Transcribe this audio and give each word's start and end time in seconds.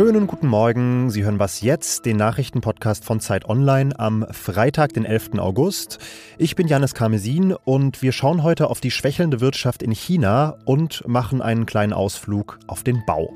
Schönen 0.00 0.26
guten 0.26 0.46
Morgen. 0.46 1.10
Sie 1.10 1.24
hören 1.24 1.38
was 1.38 1.60
jetzt, 1.60 2.06
den 2.06 2.16
Nachrichtenpodcast 2.16 3.04
von 3.04 3.20
Zeit 3.20 3.44
Online 3.44 4.00
am 4.00 4.26
Freitag, 4.30 4.94
den 4.94 5.04
11. 5.04 5.32
August. 5.36 5.98
Ich 6.38 6.56
bin 6.56 6.68
Janis 6.68 6.94
Karmesin 6.94 7.52
und 7.52 8.00
wir 8.00 8.12
schauen 8.12 8.42
heute 8.42 8.70
auf 8.70 8.80
die 8.80 8.90
schwächelnde 8.90 9.42
Wirtschaft 9.42 9.82
in 9.82 9.92
China 9.92 10.56
und 10.64 11.06
machen 11.06 11.42
einen 11.42 11.66
kleinen 11.66 11.92
Ausflug 11.92 12.58
auf 12.66 12.82
den 12.82 13.04
Bau. 13.04 13.34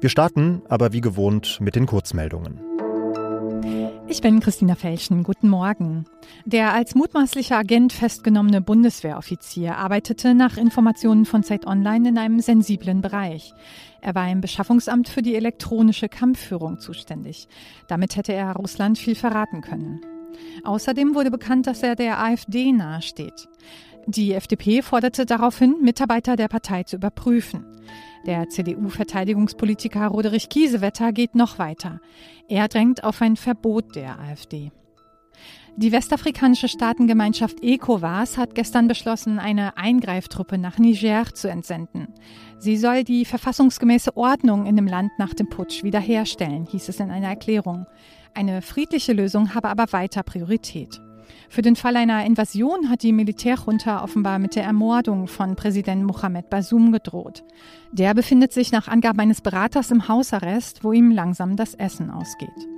Wir 0.00 0.08
starten 0.08 0.62
aber 0.70 0.94
wie 0.94 1.02
gewohnt 1.02 1.58
mit 1.60 1.76
den 1.76 1.84
Kurzmeldungen. 1.84 2.67
Ich 4.10 4.22
bin 4.22 4.40
Christina 4.40 4.74
Felschen. 4.74 5.22
Guten 5.22 5.50
Morgen. 5.50 6.06
Der 6.46 6.72
als 6.72 6.94
mutmaßlicher 6.94 7.58
Agent 7.58 7.92
festgenommene 7.92 8.62
Bundeswehroffizier 8.62 9.76
arbeitete 9.76 10.34
nach 10.34 10.56
Informationen 10.56 11.26
von 11.26 11.42
Zeit 11.42 11.66
Online 11.66 12.08
in 12.08 12.18
einem 12.18 12.40
sensiblen 12.40 13.02
Bereich. 13.02 13.52
Er 14.00 14.14
war 14.14 14.30
im 14.30 14.40
Beschaffungsamt 14.40 15.10
für 15.10 15.20
die 15.20 15.34
elektronische 15.36 16.08
Kampfführung 16.08 16.80
zuständig. 16.80 17.48
Damit 17.86 18.16
hätte 18.16 18.32
er 18.32 18.54
Russland 18.54 18.96
viel 18.96 19.14
verraten 19.14 19.60
können. 19.60 20.00
Außerdem 20.64 21.14
wurde 21.14 21.30
bekannt, 21.30 21.66
dass 21.66 21.82
er 21.82 21.94
der 21.94 22.18
AfD 22.18 22.72
nahesteht. 22.72 23.48
Die 24.10 24.32
FDP 24.32 24.80
forderte 24.80 25.26
daraufhin, 25.26 25.82
Mitarbeiter 25.82 26.36
der 26.36 26.48
Partei 26.48 26.82
zu 26.82 26.96
überprüfen. 26.96 27.66
Der 28.24 28.48
CDU-Verteidigungspolitiker 28.48 30.06
Roderich 30.06 30.48
Kiesewetter 30.48 31.12
geht 31.12 31.34
noch 31.34 31.58
weiter. 31.58 32.00
Er 32.48 32.68
drängt 32.68 33.04
auf 33.04 33.20
ein 33.20 33.36
Verbot 33.36 33.96
der 33.96 34.18
AfD. 34.18 34.72
Die 35.76 35.92
westafrikanische 35.92 36.68
Staatengemeinschaft 36.68 37.62
ECOWAS 37.62 38.38
hat 38.38 38.54
gestern 38.54 38.88
beschlossen, 38.88 39.38
eine 39.38 39.76
Eingreiftruppe 39.76 40.56
nach 40.56 40.78
Niger 40.78 41.26
zu 41.34 41.50
entsenden. 41.50 42.08
Sie 42.58 42.78
soll 42.78 43.04
die 43.04 43.26
verfassungsgemäße 43.26 44.16
Ordnung 44.16 44.64
in 44.64 44.76
dem 44.76 44.86
Land 44.86 45.10
nach 45.18 45.34
dem 45.34 45.50
Putsch 45.50 45.84
wiederherstellen, 45.84 46.64
hieß 46.64 46.88
es 46.88 46.98
in 46.98 47.10
einer 47.10 47.28
Erklärung. 47.28 47.84
Eine 48.34 48.62
friedliche 48.62 49.12
Lösung 49.12 49.54
habe 49.54 49.68
aber 49.68 49.92
weiter 49.92 50.22
Priorität. 50.22 50.98
Für 51.48 51.62
den 51.62 51.76
Fall 51.76 51.96
einer 51.96 52.24
Invasion 52.24 52.90
hat 52.90 53.02
die 53.02 53.12
Militärjunta 53.12 54.02
offenbar 54.02 54.38
mit 54.38 54.54
der 54.56 54.64
Ermordung 54.64 55.26
von 55.26 55.56
Präsident 55.56 56.04
Mohamed 56.04 56.50
Bazoum 56.50 56.92
gedroht. 56.92 57.42
Der 57.92 58.14
befindet 58.14 58.52
sich 58.52 58.72
nach 58.72 58.88
Angaben 58.88 59.20
eines 59.20 59.40
Beraters 59.40 59.90
im 59.90 60.08
Hausarrest, 60.08 60.84
wo 60.84 60.92
ihm 60.92 61.10
langsam 61.10 61.56
das 61.56 61.74
Essen 61.74 62.10
ausgeht. 62.10 62.68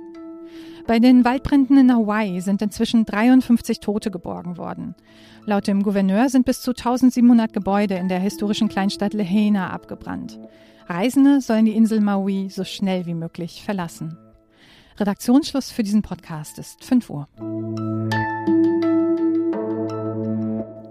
Bei 0.87 0.99
den 0.99 1.23
Waldbränden 1.23 1.77
in 1.77 1.93
Hawaii 1.93 2.41
sind 2.41 2.61
inzwischen 2.61 3.05
53 3.05 3.79
Tote 3.79 4.09
geborgen 4.09 4.57
worden. 4.57 4.95
Laut 5.45 5.67
dem 5.67 5.83
Gouverneur 5.83 6.29
sind 6.29 6.45
bis 6.45 6.61
zu 6.61 6.71
1700 6.71 7.53
Gebäude 7.53 7.95
in 7.95 8.07
der 8.07 8.19
historischen 8.19 8.67
Kleinstadt 8.67 9.13
Lahaina 9.13 9.69
abgebrannt. 9.69 10.39
Reisende 10.87 11.41
sollen 11.41 11.65
die 11.65 11.75
Insel 11.75 12.01
Maui 12.01 12.49
so 12.49 12.63
schnell 12.63 13.05
wie 13.05 13.13
möglich 13.13 13.63
verlassen. 13.63 14.17
Redaktionsschluss 15.01 15.71
für 15.71 15.81
diesen 15.81 16.03
Podcast 16.03 16.59
ist 16.59 16.85
5 16.85 17.09
Uhr. 17.09 17.27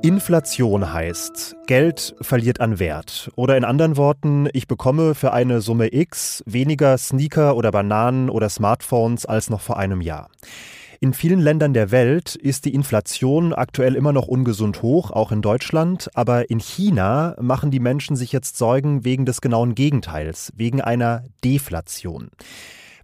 Inflation 0.03 0.93
heißt, 0.93 1.55
Geld 1.69 2.17
verliert 2.21 2.61
an 2.61 2.81
Wert. 2.81 3.31
Oder 3.37 3.57
in 3.57 3.63
anderen 3.65 3.97
Worten, 3.97 4.49
ich 4.53 4.67
bekomme 4.67 5.15
für 5.15 5.33
eine 5.33 5.61
Summe 5.61 5.95
X 5.95 6.43
weniger 6.45 6.99
Sneaker 6.99 7.55
oder 7.55 7.71
Bananen 7.71 8.31
oder 8.31 8.49
Smartphones 8.49 9.27
als 9.27 9.49
noch 9.49 9.61
vor 9.61 9.77
einem 9.77 10.01
Jahr. 10.01 10.29
In 10.99 11.15
vielen 11.15 11.39
Ländern 11.39 11.73
der 11.73 11.93
Welt 11.93 12.35
ist 12.35 12.65
die 12.65 12.75
Inflation 12.75 13.53
aktuell 13.53 13.95
immer 13.95 14.13
noch 14.13 14.27
ungesund 14.27 14.83
hoch, 14.83 15.13
auch 15.13 15.31
in 15.31 15.41
Deutschland, 15.41 16.11
aber 16.15 16.51
in 16.51 16.59
China 16.59 17.37
machen 17.41 17.71
die 17.71 17.81
Menschen 17.81 18.17
sich 18.17 18.33
jetzt 18.33 18.59
Sorgen 18.59 19.05
wegen 19.05 19.25
des 19.25 19.41
genauen 19.41 19.77
Gegenteils, 19.77 20.53
wegen 20.57 20.81
einer 20.81 21.23
Deflation. 21.45 22.31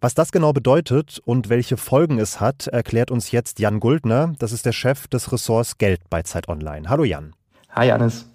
Was 0.01 0.15
das 0.15 0.31
genau 0.31 0.53
bedeutet 0.53 1.21
und 1.25 1.49
welche 1.49 1.79
Folgen 1.79 2.19
es 2.19 2.39
hat, 2.39 2.67
erklärt 2.67 3.11
uns 3.11 3.31
jetzt 3.31 3.59
Jan 3.61 3.81
Guldner. 3.81 4.35
Das 4.39 4.53
ist 4.53 4.67
der 4.67 4.73
Chef 4.73 5.09
des 5.09 5.33
Ressorts 5.33 5.79
Geld 5.79 6.01
bei 6.11 6.23
Zeit 6.23 6.49
Online. 6.49 6.91
Hallo 6.91 7.05
Jan. 7.05 7.35
Hi 7.71 7.89
Janis. 7.89 8.29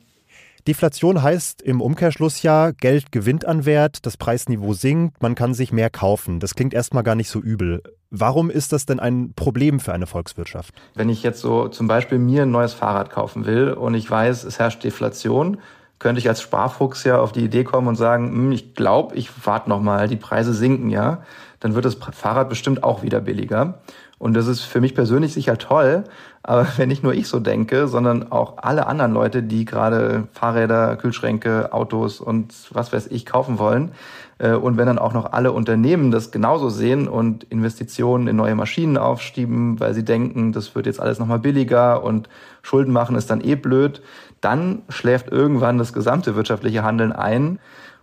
Deflation 0.68 1.22
heißt 1.22 1.62
im 1.62 1.82
Umkehrschluss 1.82 2.42
ja, 2.42 2.72
Geld 2.72 3.12
gewinnt 3.12 3.46
an 3.46 3.66
Wert, 3.66 4.06
das 4.06 4.18
Preisniveau 4.18 4.74
sinkt, 4.74 5.22
man 5.22 5.34
kann 5.34 5.54
sich 5.56 5.72
mehr 5.72 5.90
kaufen. 5.90 6.40
Das 6.40 6.54
klingt 6.54 6.74
erstmal 6.74 7.04
gar 7.04 7.16
nicht 7.16 7.30
so 7.30 7.40
übel. 7.40 7.82
Warum 8.10 8.50
ist 8.50 8.72
das 8.72 8.86
denn 8.86 9.00
ein 9.00 9.34
Problem 9.36 9.80
für 9.80 9.94
eine 9.94 10.06
Volkswirtschaft? 10.06 10.74
Wenn 10.96 11.10
ich 11.10 11.24
jetzt 11.24 11.42
so 11.42 11.68
zum 11.68 11.88
Beispiel 11.88 12.20
mir 12.20 12.44
ein 12.44 12.52
neues 12.52 12.74
Fahrrad 12.74 13.10
kaufen 13.12 13.46
will 13.46 13.72
und 13.72 13.94
ich 13.94 14.10
weiß, 14.10 14.44
es 14.44 14.60
herrscht 14.60 14.84
Deflation, 14.84 15.58
könnte 15.98 16.20
ich 16.20 16.28
als 16.28 16.42
Sparfuchs 16.42 17.04
ja 17.04 17.20
auf 17.20 17.32
die 17.32 17.44
Idee 17.44 17.64
kommen 17.64 17.88
und 17.88 17.96
sagen, 17.96 18.30
hm, 18.30 18.52
ich 18.52 18.74
glaube, 18.74 19.16
ich 19.16 19.30
warte 19.46 19.70
noch 19.70 19.82
mal, 19.82 20.08
die 20.08 20.16
Preise 20.16 20.54
sinken 20.54 20.90
ja 20.90 21.24
dann 21.62 21.74
wird 21.76 21.86
das 21.86 21.96
Fahrrad 21.96 22.50
bestimmt 22.50 22.84
auch 22.84 23.02
wieder 23.02 23.22
billiger. 23.22 23.76
Und 24.18 24.36
das 24.36 24.46
ist 24.46 24.62
für 24.62 24.82
mich 24.82 24.94
persönlich 24.94 25.34
sicher 25.34 25.58
toll, 25.58 26.04
aber 26.44 26.68
wenn 26.78 26.90
nicht 26.90 27.04
nur 27.04 27.14
ich 27.14 27.28
so 27.28 27.40
denke, 27.40 27.88
sondern 27.88 28.32
auch 28.32 28.58
alle 28.58 28.88
anderen 28.88 29.14
Leute, 29.14 29.42
die 29.42 29.64
gerade 29.64 30.28
Fahrräder, 30.34 30.98
Kühlschränke, 30.98 31.72
Autos 31.72 32.20
und 32.20 32.54
was 32.72 32.92
weiß 32.92 33.08
ich 33.08 33.26
kaufen 33.26 33.58
wollen, 33.58 33.94
äh, 34.42 34.54
und 34.54 34.78
wenn 34.78 34.88
dann 34.88 35.00
auch 35.00 35.14
noch 35.14 35.32
alle 35.32 35.52
Unternehmen 35.52 36.12
das 36.12 36.32
genauso 36.32 36.70
sehen 36.70 37.08
und 37.08 37.46
Investitionen 37.46 38.28
in 38.28 38.36
neue 38.36 38.56
Maschinen 38.56 38.98
aufschieben, 38.98 39.80
weil 39.80 39.94
sie 39.94 40.04
denken, 40.04 40.52
das 40.52 40.76
wird 40.76 40.88
jetzt 40.88 41.00
alles 41.00 41.20
nochmal 41.20 41.40
billiger 41.40 42.04
und 42.04 42.28
Schulden 42.62 42.92
machen 42.92 43.16
ist 43.16 43.30
dann 43.30 43.42
eh 43.42 43.56
blöd, 43.56 44.02
dann 44.40 44.82
schläft 44.90 45.30
irgendwann 45.30 45.78
das 45.78 45.94
gesamte 45.94 46.36
wirtschaftliche 46.36 46.84
Handeln 46.84 47.12
ein. 47.12 47.60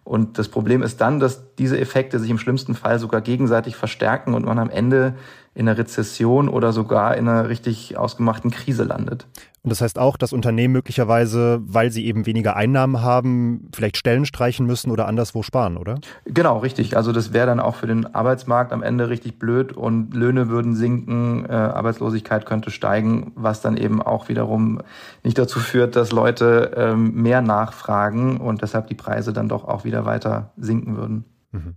Und 0.09 0.39
das 0.39 0.49
Problem 0.49 0.83
ist 0.83 1.03
dann, 1.03 1.21
dass 1.21 1.55
diese 1.57 1.79
Effekte 1.79 2.19
sich 2.19 2.31
im 2.31 2.39
schlimmsten 2.39 2.75
Fall 2.75 2.99
sogar 2.99 3.21
gegenseitig 3.21 3.77
verstärken 3.77 4.33
und 4.33 4.47
man 4.47 4.59
am 4.59 4.71
Ende 4.71 5.17
in 5.55 5.69
einer 5.69 5.77
Rezession 5.77 6.49
oder 6.49 6.73
sogar 6.73 7.15
in 7.19 7.29
einer 7.29 7.51
richtig 7.51 7.99
ausgemachten 7.99 8.51
Krise 8.51 8.85
landet. 8.85 9.27
Und 9.69 9.73
das 9.73 9.83
heißt 9.83 9.99
auch, 9.99 10.17
dass 10.17 10.33
Unternehmen 10.33 10.73
möglicherweise, 10.73 11.61
weil 11.63 11.91
sie 11.91 12.07
eben 12.07 12.25
weniger 12.25 12.57
Einnahmen 12.57 13.03
haben, 13.03 13.69
vielleicht 13.77 13.99
Stellen 13.99 14.25
streichen 14.25 14.65
müssen 14.65 14.91
oder 14.91 15.07
anderswo 15.07 15.43
sparen, 15.43 15.77
oder? 15.77 16.01
Genau, 16.25 16.57
richtig. 16.57 16.97
Also 16.97 17.13
das 17.13 17.35
wäre 17.35 17.47
dann 17.49 17.61
auch 17.61 17.75
für 17.75 17.87
den 17.87 18.15
Arbeitsmarkt 18.15 18.73
am 18.73 18.83
Ende 18.83 19.11
richtig 19.11 19.39
blöd 19.39 19.75
und 19.75 20.15
Löhne 20.15 20.49
würden 20.49 20.75
sinken, 20.75 21.45
äh, 21.45 21.53
Arbeitslosigkeit 21.53 22.47
könnte 22.47 22.71
steigen, 22.71 23.33
was 23.35 23.61
dann 23.61 23.77
eben 23.77 24.01
auch 24.01 24.31
wiederum 24.31 24.81
nicht 25.23 25.37
dazu 25.37 25.61
führt, 25.61 25.97
dass 25.97 26.13
Leute 26.13 26.73
ähm, 26.75 27.13
mehr 27.13 27.43
nachfragen 27.43 28.39
und 28.39 28.63
deshalb 28.63 28.87
die 28.87 28.95
Preise 28.95 29.35
dann 29.35 29.51
doch 29.51 29.69
auch 29.69 29.85
wieder 29.85 30.07
weiter 30.07 30.53
sinken 30.57 30.97
würden. 30.97 31.27
Mhm. 31.53 31.75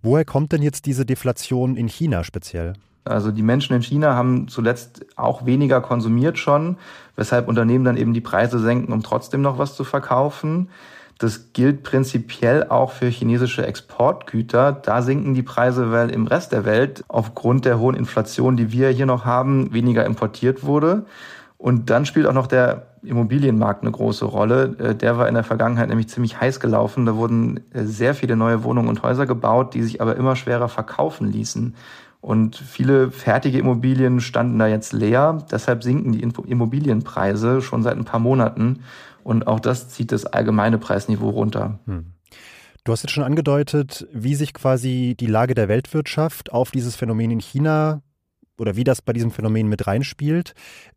Woher 0.00 0.24
kommt 0.24 0.52
denn 0.52 0.62
jetzt 0.62 0.86
diese 0.86 1.04
Deflation 1.04 1.76
in 1.76 1.88
China 1.88 2.24
speziell? 2.24 2.72
Also 3.04 3.30
die 3.30 3.42
Menschen 3.42 3.74
in 3.74 3.82
China 3.82 4.14
haben 4.14 4.48
zuletzt 4.48 5.06
auch 5.16 5.46
weniger 5.46 5.80
konsumiert 5.80 6.38
schon, 6.38 6.76
weshalb 7.16 7.48
Unternehmen 7.48 7.84
dann 7.84 7.96
eben 7.96 8.12
die 8.12 8.20
Preise 8.20 8.58
senken, 8.58 8.92
um 8.92 9.02
trotzdem 9.02 9.40
noch 9.40 9.58
was 9.58 9.74
zu 9.76 9.84
verkaufen. 9.84 10.68
Das 11.18 11.52
gilt 11.52 11.82
prinzipiell 11.82 12.68
auch 12.68 12.92
für 12.92 13.08
chinesische 13.08 13.66
Exportgüter. 13.66 14.70
Da 14.70 15.02
sinken 15.02 15.34
die 15.34 15.42
Preise, 15.42 15.90
weil 15.90 16.10
im 16.10 16.28
Rest 16.28 16.52
der 16.52 16.64
Welt 16.64 17.04
aufgrund 17.08 17.64
der 17.64 17.80
hohen 17.80 17.96
Inflation, 17.96 18.56
die 18.56 18.70
wir 18.70 18.90
hier 18.90 19.06
noch 19.06 19.24
haben, 19.24 19.72
weniger 19.72 20.06
importiert 20.06 20.64
wurde. 20.64 21.06
Und 21.56 21.90
dann 21.90 22.06
spielt 22.06 22.26
auch 22.26 22.32
noch 22.32 22.46
der 22.46 22.86
Immobilienmarkt 23.02 23.82
eine 23.82 23.90
große 23.90 24.24
Rolle. 24.24 24.76
Äh, 24.78 24.94
der 24.94 25.18
war 25.18 25.26
in 25.26 25.34
der 25.34 25.42
Vergangenheit 25.42 25.88
nämlich 25.88 26.08
ziemlich 26.08 26.40
heiß 26.40 26.60
gelaufen. 26.60 27.04
Da 27.04 27.16
wurden 27.16 27.60
äh, 27.72 27.82
sehr 27.82 28.14
viele 28.14 28.36
neue 28.36 28.62
Wohnungen 28.62 28.88
und 28.88 29.02
Häuser 29.02 29.26
gebaut, 29.26 29.74
die 29.74 29.82
sich 29.82 30.00
aber 30.00 30.14
immer 30.14 30.36
schwerer 30.36 30.68
verkaufen 30.68 31.32
ließen. 31.32 31.74
Und 32.20 32.56
viele 32.56 33.10
fertige 33.10 33.58
Immobilien 33.58 34.20
standen 34.20 34.58
da 34.58 34.66
jetzt 34.66 34.92
leer. 34.92 35.44
Deshalb 35.50 35.82
sinken 35.82 36.12
die 36.12 36.22
Immobilienpreise 36.22 37.62
schon 37.62 37.82
seit 37.82 37.96
ein 37.96 38.04
paar 38.04 38.20
Monaten. 38.20 38.80
Und 39.22 39.46
auch 39.46 39.60
das 39.60 39.88
zieht 39.88 40.10
das 40.10 40.26
allgemeine 40.26 40.78
Preisniveau 40.78 41.30
runter. 41.30 41.78
Hm. 41.86 42.06
Du 42.84 42.92
hast 42.92 43.02
jetzt 43.02 43.12
schon 43.12 43.24
angedeutet, 43.24 44.06
wie 44.12 44.34
sich 44.34 44.54
quasi 44.54 45.14
die 45.18 45.26
Lage 45.26 45.54
der 45.54 45.68
Weltwirtschaft 45.68 46.52
auf 46.52 46.70
dieses 46.70 46.96
Phänomen 46.96 47.30
in 47.30 47.40
China 47.40 48.00
oder 48.58 48.76
wie 48.76 48.84
das 48.84 49.02
bei 49.02 49.12
diesem 49.12 49.30
Phänomen 49.30 49.68
mit 49.68 49.86
reinspielt. 49.86 50.54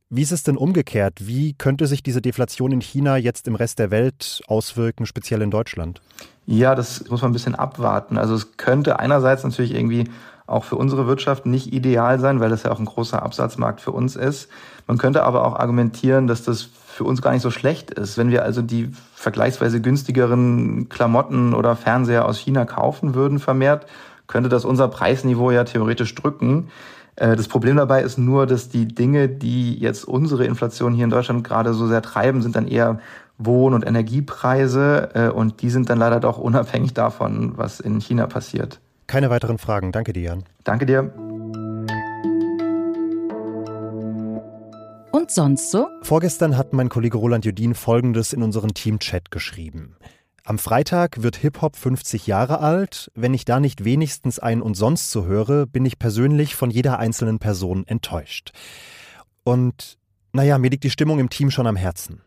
Wie 0.10 0.22
ist 0.22 0.32
es 0.32 0.44
denn 0.44 0.58
umgekehrt? 0.58 1.28
Wie 1.28 1.54
könnte 1.54 1.88
sich 1.88 2.04
diese 2.04 2.22
Deflation 2.22 2.72
in 2.72 2.82
China 2.82 3.18
jetzt 3.18 3.48
im 3.48 3.56
Rest 3.56 3.80
der 3.80 3.92
Welt 3.92 4.42
auswirken, 4.48 5.06
speziell 5.06 5.42
in 5.42 5.52
Deutschland? 5.52 6.02
Ja, 6.46 6.76
das 6.76 7.10
muss 7.10 7.22
man 7.22 7.32
ein 7.32 7.34
bisschen 7.34 7.56
abwarten. 7.56 8.18
Also 8.18 8.36
es 8.36 8.58
könnte 8.58 9.00
einerseits 9.00 9.44
natürlich 9.44 9.74
irgendwie 9.74 10.06
auch 10.48 10.64
für 10.64 10.76
unsere 10.76 11.08
Wirtschaft 11.08 11.46
nicht 11.46 11.74
ideal 11.74 12.20
sein, 12.20 12.40
weil 12.40 12.50
das 12.50 12.64
ja 12.64 12.72
auch 12.72 12.80
ein 12.80 12.86
großer 12.86 13.22
Absatzmarkt 13.22 13.82
für 13.82 13.92
uns 13.92 14.16
ist. 14.16 14.50
Man 14.88 14.98
könnte 14.98 15.24
aber 15.24 15.46
auch 15.46 15.56
argumentieren, 15.56 16.28
dass 16.28 16.44
das 16.44 16.64
für 16.64 17.04
uns 17.04 17.22
gar 17.22 17.32
nicht 17.32 17.42
so 17.42 17.52
schlecht 17.52 17.92
ist. 17.92 18.18
Wenn 18.18 18.32
wir 18.32 18.44
also 18.44 18.62
die 18.62 18.92
vergleichsweise 19.16 19.82
günstigeren 19.82 20.90
Klamotten 20.90 21.54
oder 21.54 21.76
Fernseher 21.76 22.26
aus 22.26 22.38
China 22.38 22.66
kaufen 22.66 23.16
würden 23.16 23.40
vermehrt, 23.40 23.86
könnte 24.28 24.50
das 24.50 24.66
unser 24.66 24.88
Preisniveau 24.88 25.52
ja 25.52 25.64
theoretisch 25.64 26.14
drücken. 26.16 26.70
Äh, 27.16 27.36
das 27.36 27.48
Problem 27.48 27.78
dabei 27.78 28.02
ist 28.02 28.18
nur, 28.18 28.46
dass 28.46 28.70
die 28.70 28.88
Dinge, 28.88 29.30
die 29.30 29.78
jetzt 29.80 30.06
unsere 30.06 30.46
Inflation 30.46 30.94
hier 30.94 31.06
in 31.06 31.10
Deutschland 31.10 31.44
gerade 31.44 31.74
so 31.74 31.88
sehr 31.88 32.02
treiben, 32.02 32.42
sind 32.42 32.56
dann 32.56 32.68
eher 32.68 33.00
Wohn- 33.38 33.74
und 33.74 33.86
Energiepreise 33.86 35.10
äh, 35.14 35.30
und 35.30 35.62
die 35.62 35.70
sind 35.70 35.90
dann 35.90 36.00
leider 36.00 36.20
doch 36.20 36.38
unabhängig 36.38 36.94
davon, 36.94 37.54
was 37.58 37.80
in 37.80 38.00
China 38.00 38.28
passiert. 38.28 38.80
Keine 39.12 39.30
weiteren 39.30 39.58
Fragen. 39.58 39.92
Danke 39.92 40.14
dir, 40.14 40.24
Jan. 40.24 40.44
Danke 40.64 40.86
dir. 40.86 41.12
Und 45.12 45.30
sonst 45.30 45.70
so? 45.70 45.88
Vorgestern 46.02 46.56
hat 46.56 46.72
mein 46.72 46.88
Kollege 46.88 47.18
Roland 47.18 47.44
Judin 47.44 47.76
Folgendes 47.76 48.32
in 48.32 48.42
unseren 48.42 48.74
Team-Chat 48.74 49.30
geschrieben. 49.30 49.98
Am 50.46 50.58
Freitag 50.58 51.22
wird 51.24 51.36
Hip-Hop 51.36 51.76
50 51.76 52.26
Jahre 52.26 52.62
alt. 52.62 53.12
Wenn 53.14 53.34
ich 53.34 53.44
da 53.44 53.60
nicht 53.60 53.84
wenigstens 53.84 54.40
ein 54.40 54.62
und 54.62 54.76
sonst 54.76 55.12
so 55.12 55.26
höre, 55.26 55.66
bin 55.66 55.86
ich 55.86 56.00
persönlich 56.00 56.56
von 56.56 56.72
jeder 56.72 56.98
einzelnen 56.98 57.40
Person 57.40 57.86
enttäuscht. 57.86 58.54
Und 59.44 59.98
naja, 60.32 60.58
mir 60.58 60.70
liegt 60.70 60.86
die 60.86 60.90
Stimmung 60.90 61.20
im 61.20 61.30
Team 61.30 61.52
schon 61.52 61.68
am 61.68 61.76
Herzen. 61.76 62.22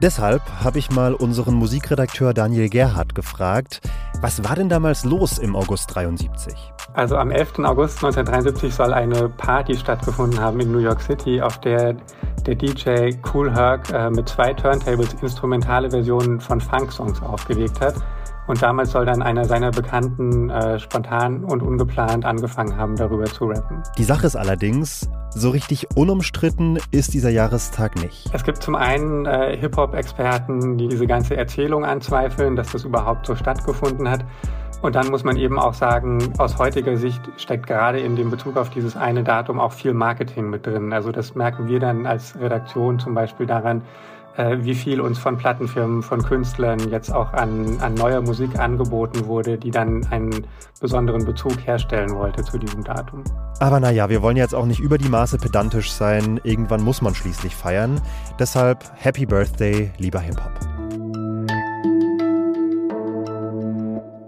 Deshalb 0.00 0.42
habe 0.62 0.78
ich 0.78 0.90
mal 0.90 1.12
unseren 1.12 1.54
Musikredakteur 1.54 2.32
Daniel 2.32 2.68
Gerhardt 2.68 3.16
gefragt, 3.16 3.80
was 4.20 4.44
war 4.44 4.54
denn 4.54 4.68
damals 4.68 5.02
los 5.02 5.38
im 5.38 5.56
August 5.56 5.92
73? 5.92 6.54
Also 6.94 7.16
am 7.16 7.30
11. 7.30 7.60
August 7.60 8.02
1973 8.04 8.74
soll 8.74 8.92
eine 8.92 9.28
Party 9.28 9.76
stattgefunden 9.76 10.40
haben 10.40 10.58
in 10.60 10.72
New 10.72 10.78
York 10.78 11.00
City, 11.00 11.40
auf 11.40 11.60
der 11.60 11.96
der 12.46 12.54
DJ 12.54 13.10
Cool 13.32 13.52
Herc 13.52 13.90
äh, 13.92 14.08
mit 14.10 14.28
zwei 14.28 14.54
Turntables 14.54 15.14
instrumentale 15.20 15.90
Versionen 15.90 16.40
von 16.40 16.60
Funk-Songs 16.60 17.22
aufgelegt 17.22 17.80
hat. 17.80 17.94
Und 18.46 18.62
damals 18.62 18.92
soll 18.92 19.04
dann 19.04 19.20
einer 19.20 19.44
seiner 19.44 19.70
Bekannten 19.70 20.48
äh, 20.48 20.78
spontan 20.78 21.44
und 21.44 21.62
ungeplant 21.62 22.24
angefangen 22.24 22.74
haben, 22.78 22.96
darüber 22.96 23.26
zu 23.26 23.44
rappen. 23.44 23.82
Die 23.98 24.04
Sache 24.04 24.26
ist 24.26 24.36
allerdings, 24.36 25.10
so 25.34 25.50
richtig 25.50 25.86
unumstritten 25.94 26.78
ist 26.90 27.12
dieser 27.12 27.28
Jahrestag 27.28 27.96
nicht. 28.02 28.30
Es 28.32 28.44
gibt 28.44 28.62
zum 28.62 28.74
einen 28.74 29.26
äh, 29.26 29.54
Hip-Hop-Experten, 29.58 30.78
die 30.78 30.88
diese 30.88 31.06
ganze 31.06 31.36
Erzählung 31.36 31.84
anzweifeln, 31.84 32.56
dass 32.56 32.72
das 32.72 32.84
überhaupt 32.84 33.26
so 33.26 33.36
stattgefunden 33.36 34.08
hat. 34.08 34.24
Und 34.80 34.94
dann 34.94 35.08
muss 35.08 35.24
man 35.24 35.36
eben 35.36 35.58
auch 35.58 35.74
sagen, 35.74 36.32
aus 36.38 36.58
heutiger 36.58 36.96
Sicht 36.96 37.20
steckt 37.36 37.66
gerade 37.66 37.98
in 37.98 38.14
dem 38.14 38.30
Bezug 38.30 38.56
auf 38.56 38.70
dieses 38.70 38.96
eine 38.96 39.24
Datum 39.24 39.58
auch 39.58 39.72
viel 39.72 39.92
Marketing 39.92 40.50
mit 40.50 40.66
drin. 40.66 40.92
Also 40.92 41.10
das 41.10 41.34
merken 41.34 41.68
wir 41.68 41.80
dann 41.80 42.06
als 42.06 42.38
Redaktion 42.38 42.98
zum 42.98 43.14
Beispiel 43.14 43.46
daran, 43.46 43.82
äh, 44.36 44.58
wie 44.60 44.74
viel 44.74 45.00
uns 45.00 45.18
von 45.18 45.36
Plattenfirmen, 45.36 46.02
von 46.02 46.22
Künstlern 46.22 46.78
jetzt 46.90 47.12
auch 47.12 47.32
an, 47.32 47.78
an 47.80 47.94
neuer 47.94 48.20
Musik 48.20 48.56
angeboten 48.56 49.26
wurde, 49.26 49.58
die 49.58 49.72
dann 49.72 50.06
einen 50.12 50.46
besonderen 50.80 51.24
Bezug 51.24 51.54
herstellen 51.66 52.14
wollte 52.14 52.44
zu 52.44 52.56
diesem 52.56 52.84
Datum. 52.84 53.24
Aber 53.58 53.80
naja, 53.80 54.08
wir 54.08 54.22
wollen 54.22 54.36
jetzt 54.36 54.54
auch 54.54 54.66
nicht 54.66 54.78
über 54.78 54.96
die 54.96 55.08
Maße 55.08 55.38
pedantisch 55.38 55.90
sein. 55.90 56.40
Irgendwann 56.44 56.84
muss 56.84 57.02
man 57.02 57.16
schließlich 57.16 57.56
feiern. 57.56 58.00
Deshalb 58.38 58.84
Happy 58.94 59.26
Birthday, 59.26 59.90
lieber 59.98 60.20
Hip-Hop. 60.20 60.67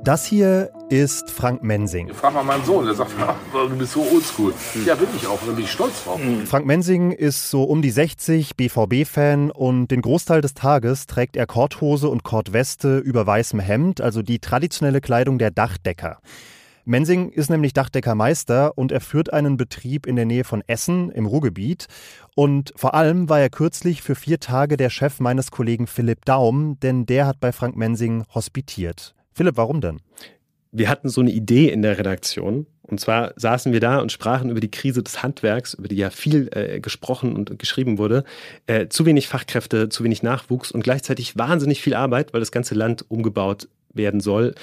Das 0.02 0.25
hier 0.25 0.70
ist 0.88 1.31
Frank 1.31 1.62
Mensing. 1.62 2.08
Ich 2.08 2.17
frag 2.17 2.32
mal 2.32 2.43
meinen 2.43 2.64
Sohn, 2.64 2.87
der 2.87 2.94
sagt, 2.94 3.11
ach, 3.20 3.37
du 3.69 3.76
bist 3.76 3.93
so 3.93 4.00
oldschool. 4.00 4.55
Ja, 4.87 4.94
bin 4.94 5.08
ich 5.14 5.26
auch, 5.26 5.38
da 5.47 5.52
bin 5.52 5.62
ich 5.62 5.70
stolz 5.70 6.05
drauf. 6.05 6.19
Mhm. 6.19 6.47
Frank 6.47 6.64
Mensing 6.64 7.11
ist 7.12 7.50
so 7.50 7.64
um 7.64 7.82
die 7.82 7.91
60, 7.91 8.56
BVB-Fan 8.56 9.50
und 9.50 9.88
den 9.88 10.00
Großteil 10.00 10.41
des 10.41 10.55
Tages 10.55 11.06
trägt 11.06 11.37
er 11.37 11.47
Korthose 11.47 12.08
und 12.08 12.23
Kortweste 12.23 12.97
über 12.97 13.26
weißem 13.26 13.61
Hemd, 13.61 14.00
also 14.00 14.23
die 14.23 14.38
traditionelle 14.38 15.02
Kleidung 15.02 15.38
der 15.38 15.50
Dachdecker. 15.50 16.19
Mensing 16.87 17.29
ist 17.29 17.50
nämlich 17.50 17.75
Dachdeckermeister 17.75 18.79
und 18.79 18.93
er 18.93 19.03
führt 19.03 19.35
einen 19.35 19.58
Betrieb 19.58 20.06
in 20.06 20.17
der 20.17 20.25
Nähe 20.25 20.44
von 20.44 20.62
Essen 20.67 21.11
im 21.11 21.26
Ruhrgebiet. 21.26 21.88
Und 22.35 22.73
vor 22.75 22.94
allem 22.94 23.29
war 23.29 23.38
er 23.38 23.50
kürzlich 23.50 24.00
für 24.00 24.14
vier 24.14 24.41
Tage 24.41 24.79
der 24.79 24.88
Chef 24.88 25.20
meines 25.20 25.50
Kollegen 25.50 25.87
Philipp 25.87 26.25
Daum, 26.25 26.81
denn 26.81 27.05
der 27.05 27.26
hat 27.26 27.38
bei 27.38 27.53
Frank 27.53 27.76
Mensing 27.76 28.25
hospitiert. 28.35 29.14
Philipp, 29.41 29.57
warum 29.57 29.81
denn? 29.81 30.03
Wir 30.71 30.91
hatten 30.91 31.09
so 31.09 31.23
eine 31.23 31.31
Idee 31.31 31.71
in 31.71 31.81
der 31.81 31.97
Redaktion. 31.97 32.67
Und 32.83 33.01
zwar 33.01 33.33
saßen 33.37 33.73
wir 33.73 33.81
da 33.81 34.01
und 34.01 34.13
sprachen 34.13 34.51
über 34.51 34.61
die 34.61 34.71
Krise 34.71 35.03
des 35.03 35.23
Handwerks, 35.23 35.73
über 35.73 35.89
die 35.89 35.97
ja 35.97 36.11
viel 36.11 36.51
äh, 36.53 36.79
gesprochen 36.79 37.35
und 37.35 37.59
geschrieben 37.59 37.97
wurde. 37.97 38.25
Äh, 38.67 38.89
zu 38.89 39.07
wenig 39.07 39.29
Fachkräfte, 39.29 39.89
zu 39.89 40.05
wenig 40.05 40.23
Nachwuchs 40.23 40.71
und 40.71 40.85
gleichzeitig 40.85 41.39
wahnsinnig 41.39 41.81
viel 41.81 41.95
Arbeit, 41.95 42.35
weil 42.35 42.41
das 42.41 42.53
ganze 42.53 42.75
Land 42.75 43.07
umgebaut 43.09 43.67
werden 43.95 44.21
soll. 44.21 44.55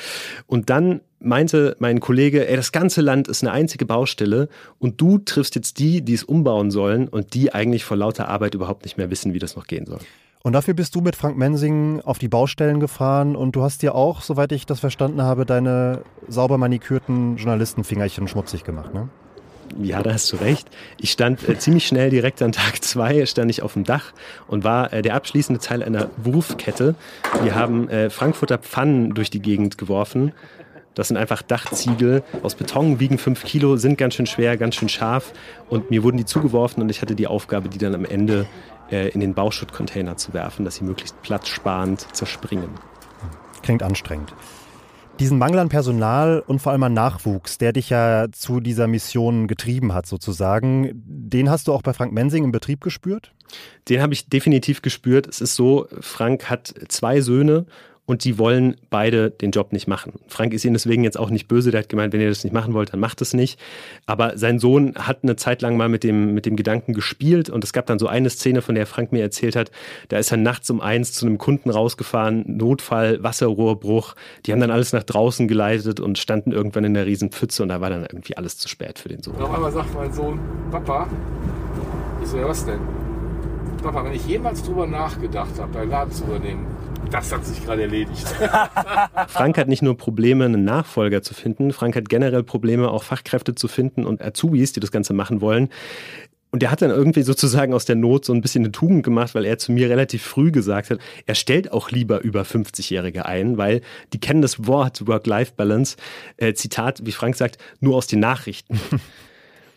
Und 0.45 0.69
dann 0.69 1.01
meinte 1.19 1.75
mein 1.79 1.99
Kollege, 1.99 2.47
ey, 2.47 2.55
das 2.55 2.71
ganze 2.71 3.01
Land 3.01 3.27
ist 3.27 3.41
eine 3.41 3.51
einzige 3.51 3.87
Baustelle 3.87 4.47
und 4.77 5.01
du 5.01 5.17
triffst 5.17 5.55
jetzt 5.55 5.79
die, 5.79 6.03
die 6.03 6.13
es 6.13 6.23
umbauen 6.23 6.69
sollen 6.69 7.07
und 7.07 7.33
die 7.33 7.51
eigentlich 7.51 7.83
vor 7.83 7.97
lauter 7.97 8.27
Arbeit 8.27 8.53
überhaupt 8.53 8.83
nicht 8.83 8.99
mehr 8.99 9.09
wissen, 9.09 9.33
wie 9.33 9.39
das 9.39 9.55
noch 9.55 9.65
gehen 9.65 9.87
soll. 9.87 10.01
Und 10.43 10.53
dafür 10.53 10.73
bist 10.73 10.95
du 10.95 11.01
mit 11.01 11.15
Frank 11.15 11.37
Mensing 11.37 12.01
auf 12.01 12.19
die 12.19 12.29
Baustellen 12.29 12.79
gefahren 12.79 13.35
und 13.35 13.55
du 13.55 13.63
hast 13.63 13.81
dir 13.81 13.95
auch, 13.95 14.21
soweit 14.21 14.51
ich 14.51 14.65
das 14.65 14.79
verstanden 14.79 15.21
habe, 15.21 15.45
deine 15.45 16.03
sauber 16.27 16.57
manikürten 16.57 17.37
Journalistenfingerchen 17.37 18.27
schmutzig 18.27 18.63
gemacht, 18.63 18.93
ne? 18.93 19.09
Ja, 19.81 20.01
da 20.01 20.13
hast 20.13 20.31
du 20.31 20.37
recht. 20.37 20.69
Ich 20.97 21.11
stand 21.11 21.47
äh, 21.47 21.59
ziemlich 21.59 21.85
schnell 21.85 22.09
direkt 22.09 22.41
an 22.41 22.51
Tag 22.51 22.83
zwei, 22.83 23.25
stand 23.25 23.51
ich 23.51 23.61
auf 23.61 23.73
dem 23.73 23.83
Dach 23.83 24.13
und 24.47 24.63
war 24.63 24.93
äh, 24.93 25.01
der 25.01 25.15
abschließende 25.15 25.61
Teil 25.61 25.83
einer 25.83 26.09
Wurfkette. 26.17 26.95
Wir 27.43 27.55
haben 27.55 27.89
äh, 27.89 28.09
Frankfurter 28.09 28.57
Pfannen 28.57 29.13
durch 29.13 29.29
die 29.29 29.41
Gegend 29.41 29.77
geworfen. 29.77 30.31
Das 30.97 31.09
sind 31.09 31.17
einfach 31.17 31.43
Dachziegel 31.43 32.23
aus 32.41 32.55
Beton, 32.55 32.99
wiegen 32.99 33.19
fünf 33.19 33.43
Kilo, 33.43 33.77
sind 33.77 33.99
ganz 33.99 34.15
schön 34.15 34.25
schwer, 34.25 34.57
ganz 34.57 34.73
schön 34.73 34.89
scharf. 34.89 35.31
Und 35.69 35.91
mir 35.91 36.01
wurden 36.01 36.17
die 36.17 36.25
zugeworfen 36.25 36.81
und 36.81 36.89
ich 36.89 37.03
hatte 37.03 37.13
die 37.13 37.27
Aufgabe, 37.27 37.69
die 37.69 37.77
dann 37.77 37.93
am 37.93 38.03
Ende 38.03 38.47
äh, 38.89 39.09
in 39.09 39.19
den 39.19 39.35
Bauschuttcontainer 39.35 40.17
zu 40.17 40.33
werfen, 40.33 40.65
dass 40.65 40.77
sie 40.77 40.83
möglichst 40.83 41.21
platzsparend 41.21 42.07
zerspringen. 42.15 42.69
Klingt 43.61 43.83
anstrengend. 43.83 44.33
Diesen 45.19 45.37
Mangel 45.37 45.59
an 45.59 45.69
Personal 45.69 46.43
und 46.47 46.63
vor 46.63 46.71
allem 46.71 46.81
an 46.81 46.93
Nachwuchs, 46.93 47.59
der 47.59 47.73
dich 47.73 47.91
ja 47.91 48.25
zu 48.31 48.59
dieser 48.59 48.87
Mission 48.87 49.47
getrieben 49.47 49.93
hat, 49.93 50.07
sozusagen, 50.07 50.89
den 50.95 51.51
hast 51.51 51.67
du 51.67 51.73
auch 51.73 51.83
bei 51.83 51.93
Frank 51.93 52.11
Mensing 52.11 52.43
im 52.43 52.51
Betrieb 52.51 52.81
gespürt? 52.81 53.33
Den 53.87 54.01
habe 54.01 54.13
ich 54.13 54.29
definitiv 54.29 54.81
gespürt. 54.81 55.27
Es 55.27 55.41
ist 55.41 55.55
so, 55.55 55.87
Frank 56.01 56.49
hat 56.49 56.73
zwei 56.87 57.21
Söhne 57.21 57.67
und 58.07 58.23
die 58.23 58.39
wollen 58.39 58.77
beide 58.89 59.29
den 59.29 59.51
Job 59.51 59.73
nicht 59.73 59.85
machen. 59.85 60.13
Frank 60.27 60.53
ist 60.53 60.63
ihnen 60.63 60.73
deswegen 60.73 61.03
jetzt 61.03 61.19
auch 61.19 61.29
nicht 61.29 61.49
böse, 61.49 61.71
der 61.71 61.81
hat 61.81 61.89
gemeint, 61.89 62.13
wenn 62.13 62.21
ihr 62.21 62.29
das 62.29 62.43
nicht 62.45 62.53
machen 62.53 62.73
wollt, 62.73 62.93
dann 62.93 63.01
macht 63.01 63.21
es 63.21 63.33
nicht. 63.33 63.59
Aber 64.05 64.37
sein 64.37 64.59
Sohn 64.59 64.95
hat 64.95 65.19
eine 65.23 65.35
Zeit 65.35 65.61
lang 65.61 65.75
mal 65.75 65.89
mit 65.89 66.03
dem, 66.05 66.33
mit 66.33 66.45
dem 66.45 66.55
Gedanken 66.55 66.93
gespielt 66.93 67.49
und 67.49 67.65
es 67.65 67.73
gab 67.73 67.85
dann 67.85 67.99
so 67.99 68.07
eine 68.07 68.29
Szene, 68.29 68.61
von 68.61 68.75
der 68.75 68.87
Frank 68.87 69.11
mir 69.11 69.21
erzählt 69.21 69.57
hat, 69.57 69.71
da 70.07 70.17
ist 70.17 70.31
er 70.31 70.37
nachts 70.37 70.69
um 70.69 70.79
eins 70.79 71.11
zu 71.11 71.25
einem 71.25 71.37
Kunden 71.37 71.69
rausgefahren, 71.69 72.45
Notfall, 72.47 73.21
Wasserrohrbruch, 73.21 74.15
die 74.45 74.53
haben 74.53 74.61
dann 74.61 74.71
alles 74.71 74.93
nach 74.93 75.03
draußen 75.03 75.49
geleitet 75.49 75.99
und 75.99 76.17
standen 76.17 76.53
irgendwann 76.53 76.85
in 76.85 76.93
der 76.93 77.05
riesen 77.05 77.31
Pfütze 77.31 77.61
und 77.61 77.69
da 77.69 77.81
war 77.81 77.89
dann 77.89 78.03
irgendwie 78.03 78.37
alles 78.37 78.57
zu 78.57 78.69
spät 78.69 78.99
für 78.99 79.09
den 79.09 79.21
Sohn. 79.21 79.35
Auf 79.35 79.53
einmal 79.53 79.71
sagt 79.73 79.93
mein 79.93 80.13
Sohn, 80.13 80.39
Papa, 80.71 81.09
ich 82.23 82.29
so, 82.29 82.37
ja 82.37 82.47
was 82.47 82.65
denn? 82.65 82.79
Papa, 83.83 84.05
wenn 84.05 84.13
ich 84.13 84.25
jemals 84.25 84.63
drüber 84.63 84.87
nachgedacht 84.87 85.59
habe, 85.59 85.73
deinen 85.73 85.89
Laden 85.89 86.11
zu 86.13 86.23
übernehmen, 86.23 86.76
das 87.09 87.31
hat 87.31 87.45
sich 87.45 87.63
gerade 87.63 87.83
erledigt. 87.83 88.25
Frank 89.27 89.57
hat 89.57 89.67
nicht 89.67 89.81
nur 89.81 89.97
Probleme, 89.97 90.45
einen 90.45 90.63
Nachfolger 90.63 91.21
zu 91.21 91.33
finden, 91.33 91.73
Frank 91.73 91.95
hat 91.95 92.09
generell 92.09 92.43
Probleme, 92.43 92.89
auch 92.89 93.03
Fachkräfte 93.03 93.55
zu 93.55 93.67
finden 93.67 94.05
und 94.05 94.21
Azubis, 94.21 94.73
die 94.73 94.79
das 94.79 94.91
Ganze 94.91 95.13
machen 95.13 95.41
wollen. 95.41 95.69
Und 96.49 96.63
er 96.63 96.71
hat 96.71 96.81
dann 96.81 96.91
irgendwie 96.91 97.23
sozusagen 97.23 97.73
aus 97.73 97.85
der 97.85 97.97
Not 97.97 98.23
so 98.23 98.33
ein 98.33 98.41
bisschen 98.41 98.63
eine 98.63 98.71
Tugend 98.71 99.03
gemacht, 99.03 99.35
weil 99.35 99.45
er 99.45 99.57
zu 99.57 99.71
mir 99.71 99.89
relativ 99.89 100.23
früh 100.23 100.51
gesagt 100.51 100.89
hat, 100.89 100.99
er 101.25 101.35
stellt 101.35 101.73
auch 101.73 101.91
lieber 101.91 102.21
über 102.21 102.43
50-Jährige 102.43 103.25
ein, 103.25 103.57
weil 103.57 103.81
die 104.13 104.19
kennen 104.19 104.41
das 104.41 104.65
Wort 104.65 105.05
Work-Life-Balance, 105.07 105.97
äh, 106.37 106.53
Zitat, 106.53 107.05
wie 107.05 107.11
Frank 107.11 107.35
sagt, 107.35 107.57
nur 107.81 107.97
aus 107.97 108.07
den 108.07 108.21
Nachrichten. 108.21 108.79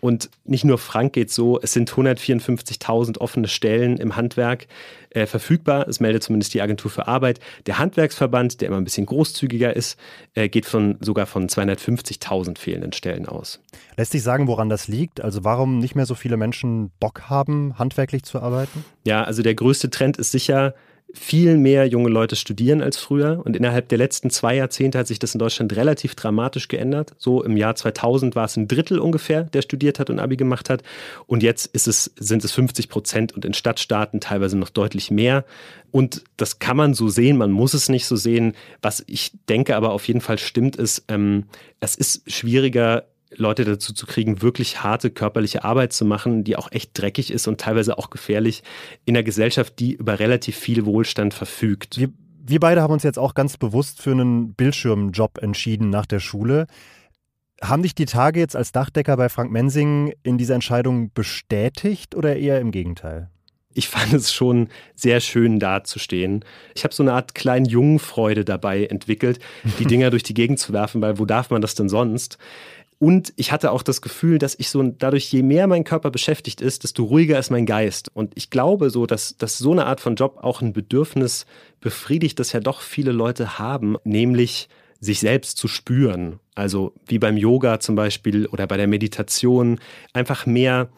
Und 0.00 0.30
nicht 0.44 0.64
nur 0.64 0.78
Frank 0.78 1.12
geht 1.12 1.30
so, 1.30 1.60
es 1.60 1.72
sind 1.72 1.90
154.000 1.90 3.18
offene 3.18 3.48
Stellen 3.48 3.98
im 3.98 4.16
Handwerk 4.16 4.66
äh, 5.10 5.26
verfügbar. 5.26 5.88
Es 5.88 6.00
meldet 6.00 6.22
zumindest 6.22 6.54
die 6.54 6.62
Agentur 6.62 6.90
für 6.90 7.08
Arbeit. 7.08 7.40
Der 7.66 7.78
Handwerksverband, 7.78 8.60
der 8.60 8.68
immer 8.68 8.78
ein 8.78 8.84
bisschen 8.84 9.06
großzügiger 9.06 9.74
ist, 9.74 9.98
äh, 10.34 10.48
geht 10.48 10.66
von, 10.66 10.96
sogar 11.00 11.26
von 11.26 11.48
250.000 11.48 12.58
fehlenden 12.58 12.92
Stellen 12.92 13.26
aus. 13.26 13.60
Lässt 13.96 14.12
sich 14.12 14.22
sagen, 14.22 14.46
woran 14.46 14.68
das 14.68 14.88
liegt? 14.88 15.20
Also 15.20 15.44
warum 15.44 15.78
nicht 15.78 15.94
mehr 15.94 16.06
so 16.06 16.14
viele 16.14 16.36
Menschen 16.36 16.90
Bock 17.00 17.22
haben, 17.28 17.78
handwerklich 17.78 18.22
zu 18.22 18.40
arbeiten? 18.40 18.84
Ja, 19.04 19.24
also 19.24 19.42
der 19.42 19.54
größte 19.54 19.90
Trend 19.90 20.16
ist 20.16 20.32
sicher, 20.32 20.74
viel 21.14 21.56
mehr 21.56 21.86
junge 21.86 22.08
Leute 22.08 22.36
studieren 22.36 22.82
als 22.82 22.96
früher. 22.96 23.42
Und 23.44 23.56
innerhalb 23.56 23.88
der 23.88 23.98
letzten 23.98 24.30
zwei 24.30 24.56
Jahrzehnte 24.56 24.98
hat 24.98 25.06
sich 25.06 25.18
das 25.18 25.34
in 25.34 25.38
Deutschland 25.38 25.74
relativ 25.74 26.14
dramatisch 26.14 26.68
geändert. 26.68 27.12
So 27.18 27.42
im 27.42 27.56
Jahr 27.56 27.74
2000 27.74 28.36
war 28.36 28.44
es 28.44 28.56
ein 28.56 28.68
Drittel 28.68 28.98
ungefähr, 28.98 29.44
der 29.44 29.62
studiert 29.62 29.98
hat 29.98 30.10
und 30.10 30.18
Abi 30.18 30.36
gemacht 30.36 30.70
hat. 30.70 30.82
Und 31.26 31.42
jetzt 31.42 31.70
es, 31.74 32.10
sind 32.16 32.44
es 32.44 32.52
50 32.52 32.88
Prozent 32.88 33.32
und 33.32 33.44
in 33.44 33.54
Stadtstaaten 33.54 34.20
teilweise 34.20 34.56
noch 34.56 34.70
deutlich 34.70 35.10
mehr. 35.10 35.44
Und 35.90 36.22
das 36.36 36.58
kann 36.58 36.76
man 36.76 36.94
so 36.94 37.08
sehen, 37.08 37.36
man 37.36 37.50
muss 37.50 37.74
es 37.74 37.88
nicht 37.88 38.06
so 38.06 38.16
sehen. 38.16 38.54
Was 38.80 39.02
ich 39.06 39.32
denke 39.48 39.76
aber 39.76 39.92
auf 39.92 40.06
jeden 40.06 40.20
Fall 40.20 40.38
stimmt, 40.38 40.76
ist, 40.76 41.04
ähm, 41.08 41.44
es 41.80 41.96
ist 41.96 42.30
schwieriger, 42.30 43.04
Leute 43.36 43.64
dazu 43.64 43.92
zu 43.92 44.06
kriegen, 44.06 44.42
wirklich 44.42 44.82
harte 44.82 45.10
körperliche 45.10 45.64
Arbeit 45.64 45.92
zu 45.92 46.04
machen, 46.04 46.44
die 46.44 46.56
auch 46.56 46.70
echt 46.72 46.90
dreckig 46.94 47.32
ist 47.32 47.46
und 47.46 47.60
teilweise 47.60 47.98
auch 47.98 48.10
gefährlich 48.10 48.62
in 49.04 49.16
einer 49.16 49.22
Gesellschaft, 49.22 49.78
die 49.78 49.94
über 49.94 50.18
relativ 50.18 50.56
viel 50.56 50.84
Wohlstand 50.84 51.32
verfügt. 51.32 51.98
Wir, 51.98 52.10
wir 52.44 52.60
beide 52.60 52.82
haben 52.82 52.92
uns 52.92 53.02
jetzt 53.02 53.18
auch 53.18 53.34
ganz 53.34 53.56
bewusst 53.56 54.02
für 54.02 54.10
einen 54.10 54.54
Bildschirmjob 54.54 55.38
entschieden 55.38 55.90
nach 55.90 56.06
der 56.06 56.20
Schule. 56.20 56.66
Haben 57.62 57.82
dich 57.82 57.94
die 57.94 58.06
Tage 58.06 58.40
jetzt 58.40 58.56
als 58.56 58.72
Dachdecker 58.72 59.16
bei 59.16 59.28
Frank 59.28 59.52
Mensing 59.52 60.12
in 60.22 60.38
dieser 60.38 60.54
Entscheidung 60.54 61.12
bestätigt 61.12 62.14
oder 62.14 62.36
eher 62.36 62.60
im 62.60 62.70
Gegenteil? 62.70 63.30
Ich 63.72 63.88
fand 63.88 64.12
es 64.12 64.32
schon 64.32 64.68
sehr 64.96 65.20
schön 65.20 65.60
dazustehen. 65.60 66.44
Ich 66.74 66.82
habe 66.82 66.92
so 66.92 67.04
eine 67.04 67.12
Art 67.12 67.36
kleinen 67.36 67.66
Jungenfreude 67.66 68.44
dabei 68.44 68.86
entwickelt, 68.86 69.38
die 69.78 69.84
Dinger 69.86 70.10
durch 70.10 70.24
die 70.24 70.34
Gegend 70.34 70.58
zu 70.58 70.72
werfen, 70.72 71.00
weil 71.00 71.18
wo 71.18 71.24
darf 71.24 71.50
man 71.50 71.62
das 71.62 71.76
denn 71.76 71.88
sonst? 71.88 72.38
Und 73.02 73.32
ich 73.36 73.50
hatte 73.50 73.72
auch 73.72 73.82
das 73.82 74.02
Gefühl, 74.02 74.38
dass 74.38 74.54
ich 74.58 74.68
so 74.68 74.82
dadurch, 74.82 75.32
je 75.32 75.42
mehr 75.42 75.66
mein 75.66 75.84
Körper 75.84 76.10
beschäftigt 76.10 76.60
ist, 76.60 76.84
desto 76.84 77.04
ruhiger 77.04 77.38
ist 77.38 77.50
mein 77.50 77.64
Geist. 77.64 78.10
Und 78.12 78.32
ich 78.36 78.50
glaube 78.50 78.90
so, 78.90 79.06
dass, 79.06 79.38
dass 79.38 79.56
so 79.56 79.72
eine 79.72 79.86
Art 79.86 80.02
von 80.02 80.16
Job 80.16 80.36
auch 80.42 80.60
ein 80.60 80.74
Bedürfnis 80.74 81.46
befriedigt, 81.80 82.38
das 82.38 82.52
ja 82.52 82.60
doch 82.60 82.82
viele 82.82 83.12
Leute 83.12 83.58
haben, 83.58 83.96
nämlich 84.04 84.68
sich 85.00 85.20
selbst 85.20 85.56
zu 85.56 85.66
spüren. 85.66 86.40
Also 86.54 86.92
wie 87.06 87.18
beim 87.18 87.38
Yoga 87.38 87.80
zum 87.80 87.94
Beispiel 87.94 88.46
oder 88.46 88.66
bei 88.66 88.76
der 88.76 88.86
Meditation, 88.86 89.80
einfach 90.12 90.44
mehr 90.44 90.90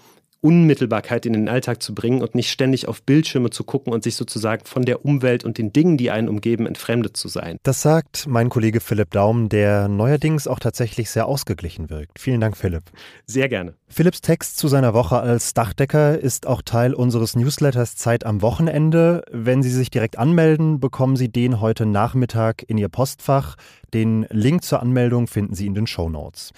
Unmittelbarkeit 0.42 1.24
in 1.24 1.32
den 1.32 1.48
Alltag 1.48 1.82
zu 1.82 1.94
bringen 1.94 2.20
und 2.20 2.34
nicht 2.34 2.50
ständig 2.50 2.88
auf 2.88 3.02
Bildschirme 3.02 3.50
zu 3.50 3.62
gucken 3.62 3.92
und 3.92 4.02
sich 4.02 4.16
sozusagen 4.16 4.66
von 4.66 4.84
der 4.84 5.04
Umwelt 5.04 5.44
und 5.44 5.56
den 5.56 5.72
Dingen, 5.72 5.96
die 5.96 6.10
einen 6.10 6.28
umgeben, 6.28 6.66
entfremdet 6.66 7.16
zu 7.16 7.28
sein. 7.28 7.58
Das 7.62 7.80
sagt 7.80 8.26
mein 8.26 8.48
Kollege 8.48 8.80
Philipp 8.80 9.12
Daum, 9.12 9.48
der 9.48 9.86
neuerdings 9.86 10.48
auch 10.48 10.58
tatsächlich 10.58 11.10
sehr 11.10 11.26
ausgeglichen 11.26 11.90
wirkt. 11.90 12.18
Vielen 12.18 12.40
Dank, 12.40 12.56
Philipp. 12.56 12.82
Sehr 13.24 13.48
gerne. 13.48 13.74
Philipps 13.88 14.20
Text 14.20 14.58
zu 14.58 14.68
seiner 14.68 14.94
Woche 14.94 15.20
als 15.20 15.54
Dachdecker 15.54 16.18
ist 16.18 16.46
auch 16.46 16.62
Teil 16.62 16.92
unseres 16.94 17.36
Newsletters 17.36 17.94
Zeit 17.94 18.26
am 18.26 18.42
Wochenende. 18.42 19.22
Wenn 19.30 19.62
Sie 19.62 19.70
sich 19.70 19.90
direkt 19.90 20.18
anmelden, 20.18 20.80
bekommen 20.80 21.14
Sie 21.14 21.28
den 21.28 21.60
heute 21.60 21.86
Nachmittag 21.86 22.64
in 22.66 22.78
Ihr 22.78 22.88
Postfach. 22.88 23.56
Den 23.94 24.26
Link 24.30 24.64
zur 24.64 24.80
Anmeldung 24.80 25.28
finden 25.28 25.54
Sie 25.54 25.66
in 25.66 25.74
den 25.74 25.86
Show 25.86 26.08
Notes. 26.08 26.52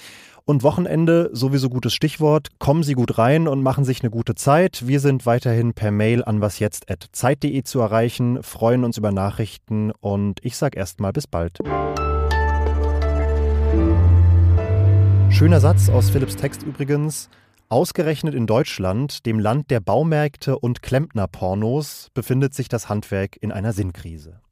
Und 0.47 0.63
Wochenende, 0.63 1.31
sowieso 1.33 1.71
gutes 1.71 1.95
Stichwort. 1.95 2.49
Kommen 2.59 2.83
Sie 2.83 2.93
gut 2.93 3.17
rein 3.17 3.49
und 3.49 3.63
machen 3.63 3.87
sich 3.87 4.03
eine 4.03 4.11
gute 4.11 4.35
Zeit. 4.35 4.87
Wir 4.87 5.01
sind 5.01 5.25
weiterhin 5.25 5.73
per 5.73 5.91
Mail 5.91 6.23
an 6.23 6.43
wasjetzt.zeit.de 6.43 7.63
zu 7.63 7.81
erreichen, 7.81 8.43
freuen 8.43 8.85
uns 8.85 8.99
über 8.99 9.11
Nachrichten 9.11 9.91
und 9.91 10.45
ich 10.45 10.59
sage 10.59 10.79
erstmal 10.79 11.13
bis 11.13 11.27
bald. 11.27 11.61
Schöner 15.31 15.61
Satz 15.61 15.89
aus 15.89 16.11
Philipps 16.11 16.37
Text 16.37 16.63
übrigens. 16.63 17.31
Ausgerechnet 17.71 18.35
in 18.35 18.47
Deutschland, 18.47 19.25
dem 19.25 19.39
Land 19.39 19.71
der 19.71 19.81
Baumärkte 19.81 20.59
und 20.59 20.83
Klempnerpornos, 20.83 22.09
befindet 22.13 22.53
sich 22.53 22.69
das 22.69 22.91
Handwerk 22.91 23.39
in 23.41 23.51
einer 23.51 23.73
Sinnkrise. 23.73 24.43